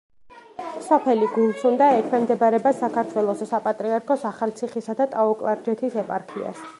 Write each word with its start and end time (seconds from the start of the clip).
სოფელი 0.85 1.27
გულსუნდა 1.33 1.89
ექვემდებარება 1.97 2.73
საქართველოს 2.79 3.45
საპატრიარქოს 3.53 4.27
ახალციხისა 4.33 4.97
და 5.03 5.09
ტაო-კლარჯეთის 5.13 6.03
ეპარქიას. 6.05 6.69